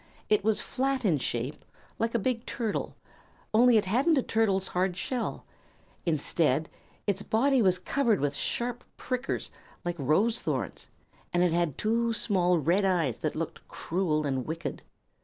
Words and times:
It 0.29 0.43
was 0.43 0.61
flat 0.61 1.05
in 1.05 1.19
shape, 1.19 1.63
like 1.99 2.15
a 2.15 2.17
big 2.17 2.47
turtle; 2.47 2.95
only 3.53 3.77
it 3.77 3.85
hadn't 3.85 4.17
a 4.17 4.23
turtle's 4.23 4.69
hard 4.69 4.97
shell. 4.97 5.45
Instead, 6.07 6.69
its 7.05 7.21
body 7.21 7.61
was 7.61 7.77
covered 7.77 8.19
with 8.19 8.33
sharp 8.33 8.83
prickers, 8.97 9.51
like 9.85 9.95
rose 9.99 10.41
thorns, 10.41 10.87
and 11.31 11.43
it 11.43 11.53
had 11.53 11.77
two 11.77 12.13
small 12.13 12.57
red 12.57 12.83
eyes 12.83 13.19
that 13.19 13.35
looked 13.35 13.67
cruel 13.67 14.25
and 14.25 14.47
wicked. 14.47 14.81